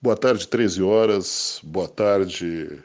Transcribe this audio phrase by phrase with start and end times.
[0.00, 1.60] Boa tarde, 13 horas.
[1.60, 2.78] Boa tarde,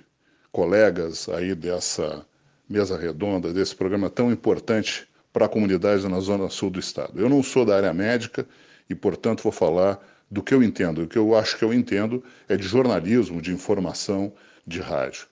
[0.52, 2.26] colegas aí dessa
[2.68, 7.22] mesa redonda, desse programa tão importante para a comunidade na zona sul do estado.
[7.22, 8.48] Eu não sou da área médica
[8.90, 11.04] e, portanto, vou falar do que eu entendo.
[11.04, 14.34] O que eu acho que eu entendo é de jornalismo, de informação,
[14.66, 15.28] de rádio.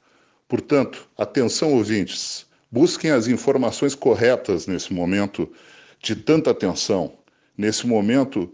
[0.48, 5.52] Portanto, atenção ouvintes, busquem as informações corretas nesse momento
[6.00, 7.18] de tanta tensão,
[7.58, 8.54] nesse momento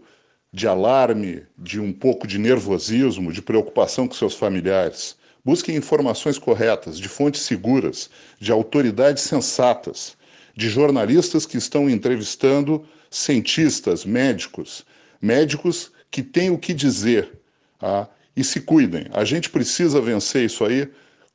[0.52, 5.16] de alarme, de um pouco de nervosismo, de preocupação com seus familiares.
[5.44, 10.16] Busquem informações corretas, de fontes seguras, de autoridades sensatas,
[10.56, 14.84] de jornalistas que estão entrevistando cientistas, médicos,
[15.20, 17.30] médicos que têm o que dizer.
[17.78, 18.08] Tá?
[18.36, 19.06] E se cuidem.
[19.12, 20.90] A gente precisa vencer isso aí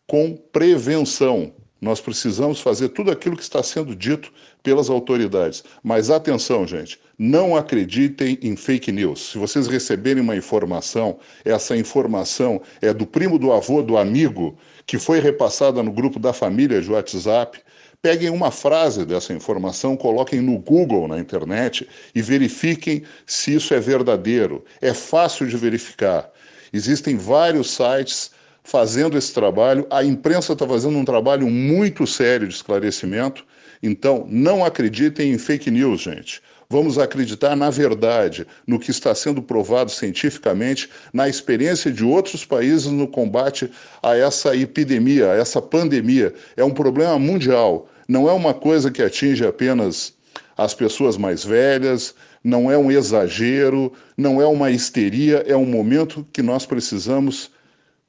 [0.07, 1.53] com prevenção.
[1.83, 4.31] Nós precisamos fazer tudo aquilo que está sendo dito
[4.63, 5.65] pelas autoridades.
[5.83, 9.31] Mas atenção, gente, não acreditem em fake news.
[9.31, 14.97] Se vocês receberem uma informação, essa informação é do primo, do avô, do amigo, que
[14.97, 17.59] foi repassada no grupo da família de WhatsApp.
[18.01, 23.79] Peguem uma frase dessa informação, coloquem no Google, na internet, e verifiquem se isso é
[23.81, 24.63] verdadeiro.
[24.81, 26.31] É fácil de verificar.
[26.71, 28.31] Existem vários sites
[28.63, 29.85] fazendo esse trabalho.
[29.89, 33.45] A imprensa está fazendo um trabalho muito sério de esclarecimento.
[33.81, 36.41] Então, não acreditem em fake news, gente.
[36.69, 42.87] Vamos acreditar na verdade, no que está sendo provado cientificamente, na experiência de outros países
[42.87, 43.69] no combate
[44.01, 46.33] a essa epidemia, a essa pandemia.
[46.55, 47.87] É um problema mundial.
[48.07, 50.13] Não é uma coisa que atinge apenas
[50.57, 56.25] as pessoas mais velhas, não é um exagero, não é uma histeria, é um momento
[56.33, 57.51] que nós precisamos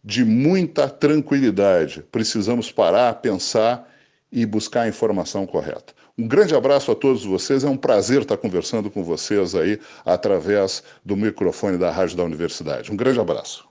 [0.05, 2.05] de muita tranquilidade.
[2.13, 3.89] Precisamos parar, pensar
[4.31, 5.95] e buscar a informação correta.
[6.19, 7.65] Um grande abraço a todos vocês.
[7.65, 12.93] É um prazer estar conversando com vocês aí através do microfone da Rádio da Universidade.
[12.93, 13.63] Um grande abraço.